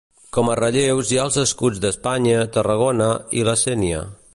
Com 0.37 0.47
a 0.51 0.55
relleus 0.59 1.11
hi 1.15 1.19
ha 1.21 1.27
els 1.29 1.37
escuts 1.43 1.83
d'Espanya, 1.85 2.43
Tarragona 2.59 3.15
i 3.43 3.49
la 3.51 3.61
Sénia. 3.69 4.07